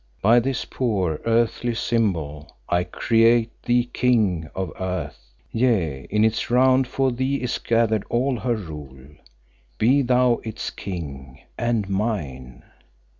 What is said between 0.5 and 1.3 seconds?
poor,